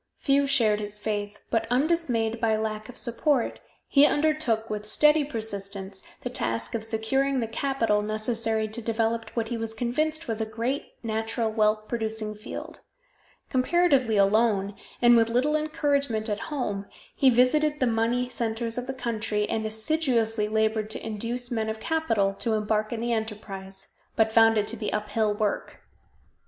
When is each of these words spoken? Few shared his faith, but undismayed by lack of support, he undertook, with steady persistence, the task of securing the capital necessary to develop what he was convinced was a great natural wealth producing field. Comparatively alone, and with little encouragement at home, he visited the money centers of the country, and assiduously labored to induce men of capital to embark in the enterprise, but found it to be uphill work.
Few 0.17 0.47
shared 0.47 0.79
his 0.79 0.97
faith, 0.97 1.41
but 1.51 1.67
undismayed 1.69 2.41
by 2.41 2.55
lack 2.57 2.89
of 2.89 2.97
support, 2.97 3.59
he 3.87 4.03
undertook, 4.07 4.67
with 4.67 4.87
steady 4.89 5.23
persistence, 5.23 6.01
the 6.21 6.29
task 6.31 6.73
of 6.73 6.83
securing 6.83 7.39
the 7.39 7.45
capital 7.47 8.01
necessary 8.01 8.67
to 8.67 8.81
develop 8.81 9.29
what 9.35 9.49
he 9.49 9.57
was 9.57 9.75
convinced 9.75 10.27
was 10.27 10.41
a 10.41 10.45
great 10.47 10.93
natural 11.03 11.51
wealth 11.51 11.87
producing 11.87 12.33
field. 12.33 12.79
Comparatively 13.51 14.17
alone, 14.17 14.73
and 15.03 15.15
with 15.15 15.29
little 15.29 15.55
encouragement 15.55 16.27
at 16.29 16.39
home, 16.49 16.87
he 17.15 17.29
visited 17.29 17.79
the 17.79 17.85
money 17.85 18.27
centers 18.27 18.79
of 18.79 18.87
the 18.87 18.95
country, 18.95 19.47
and 19.47 19.67
assiduously 19.67 20.47
labored 20.47 20.89
to 20.89 21.05
induce 21.05 21.51
men 21.51 21.69
of 21.69 21.79
capital 21.79 22.33
to 22.39 22.53
embark 22.53 22.91
in 22.91 23.01
the 23.01 23.13
enterprise, 23.13 23.89
but 24.15 24.31
found 24.31 24.57
it 24.57 24.67
to 24.67 24.75
be 24.77 24.91
uphill 24.91 25.31
work. 25.31 25.81